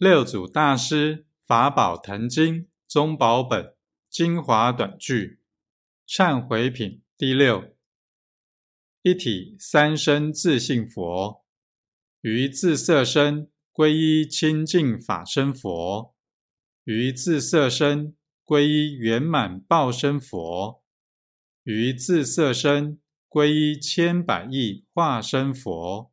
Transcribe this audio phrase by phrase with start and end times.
[0.00, 3.74] 六祖大师法宝坛经宗宝本
[4.08, 5.40] 精华短句
[6.08, 7.76] 忏悔品第六：
[9.02, 11.44] 一体三身自性佛，
[12.22, 16.14] 于自色身皈依清净法身佛，
[16.84, 20.82] 于自色身皈依圆满报身佛，
[21.64, 22.98] 于自色身
[23.28, 26.10] 皈依千百亿化身佛。